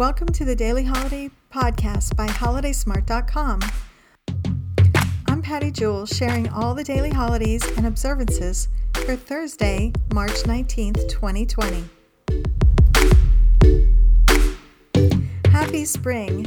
[0.00, 3.60] Welcome to the Daily Holiday Podcast by HolidaySmart.com.
[5.28, 11.84] I'm Patty Jewell, sharing all the daily holidays and observances for Thursday, March 19th, 2020.
[15.50, 16.46] Happy spring!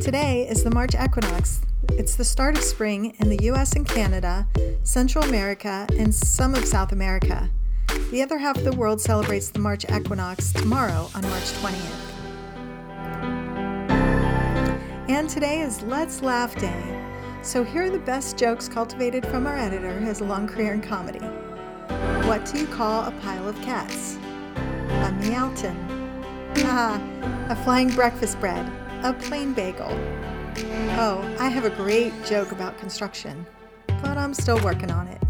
[0.00, 1.62] Today is the March equinox.
[1.94, 4.46] It's the start of spring in the US and Canada,
[4.84, 7.50] Central America, and some of South America.
[8.12, 12.13] The other half of the world celebrates the March equinox tomorrow on March 20th.
[15.06, 17.04] And today is Let's Laugh Day.
[17.42, 20.72] So here are the best jokes cultivated from our editor who has a long career
[20.72, 21.18] in comedy.
[22.26, 24.16] What do you call a pile of cats?
[24.16, 25.76] A meowton.
[26.60, 26.98] Ah,
[27.50, 28.66] a flying breakfast bread.
[29.02, 29.90] A plain bagel.
[30.96, 33.44] Oh, I have a great joke about construction,
[34.00, 35.22] but I'm still working on it.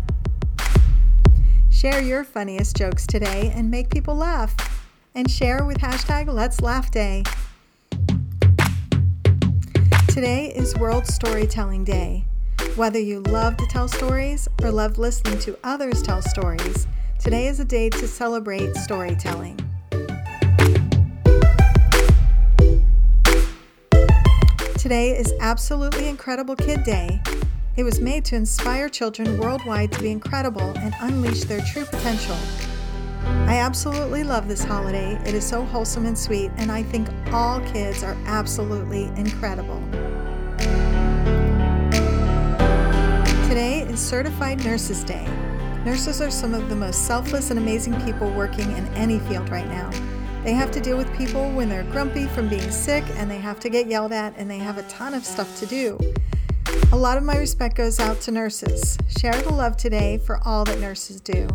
[1.71, 4.55] Share your funniest jokes today and make people laugh.
[5.17, 7.25] And share with hashtag Let's Laugh Day.
[10.15, 12.25] Today is World Storytelling Day.
[12.77, 16.87] Whether you love to tell stories or love listening to others tell stories,
[17.19, 19.59] today is a day to celebrate storytelling.
[24.79, 27.21] Today is Absolutely Incredible Kid Day.
[27.77, 32.37] It was made to inspire children worldwide to be incredible and unleash their true potential.
[33.47, 35.15] I absolutely love this holiday.
[35.27, 39.83] It is so wholesome and sweet, and I think all kids are absolutely incredible.
[44.15, 45.27] Certified Nurses Day.
[45.85, 49.67] Nurses are some of the most selfless and amazing people working in any field right
[49.67, 49.91] now.
[50.45, 53.59] They have to deal with people when they're grumpy from being sick, and they have
[53.59, 55.99] to get yelled at, and they have a ton of stuff to do.
[56.93, 58.97] A lot of my respect goes out to nurses.
[59.19, 61.49] Share the love today for all that nurses do.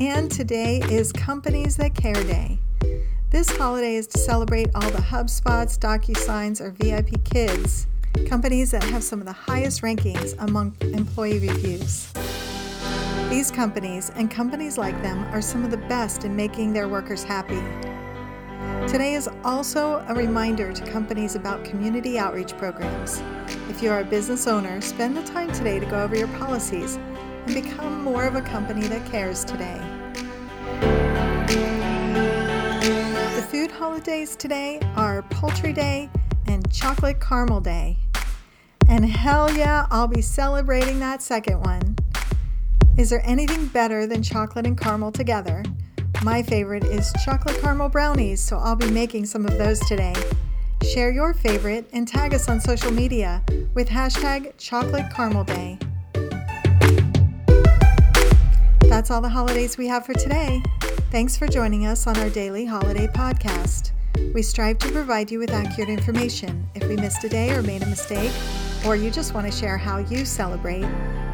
[0.00, 2.60] And today is Companies That Care Day.
[3.28, 7.84] This holiday is to celebrate all the HubSpots, DocuSigns, or VIPKids,
[8.24, 12.12] companies that have some of the highest rankings among employee reviews.
[13.28, 17.24] These companies and companies like them are some of the best in making their workers
[17.24, 17.62] happy.
[18.86, 23.20] Today is also a reminder to companies about community outreach programs.
[23.68, 26.96] If you are a business owner, spend the time today to go over your policies
[27.46, 29.80] and become more of a company that cares today.
[33.34, 36.08] The food holidays today are Poultry Day
[36.46, 37.98] and Chocolate Caramel Day.
[38.88, 41.96] And hell yeah, I'll be celebrating that second one.
[42.96, 45.62] Is there anything better than chocolate and caramel together?
[46.22, 50.14] My favorite is chocolate caramel brownies, so I'll be making some of those today.
[50.82, 53.42] Share your favorite and tag us on social media
[53.74, 55.78] with hashtag chocolate caramel day.
[58.82, 60.62] That's all the holidays we have for today.
[61.10, 63.90] Thanks for joining us on our daily holiday podcast.
[64.32, 66.68] We strive to provide you with accurate information.
[66.74, 68.32] If we missed a day or made a mistake,
[68.84, 70.84] or you just want to share how you celebrate,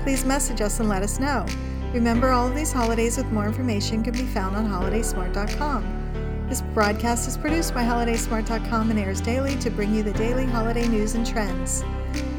[0.03, 1.47] please message us and let us know.
[1.93, 6.47] Remember, all of these holidays with more information can be found on holidaysmart.com.
[6.49, 10.87] This broadcast is produced by holidaysmart.com and airs daily to bring you the daily holiday
[10.87, 11.83] news and trends.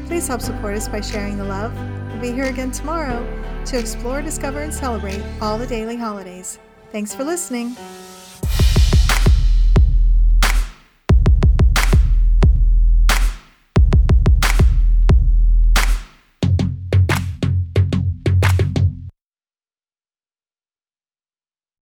[0.06, 1.74] Please help support us by sharing the love.
[2.10, 3.26] We'll be here again tomorrow
[3.64, 6.58] to explore, discover, and celebrate all the daily holidays.
[6.92, 7.76] Thanks for listening.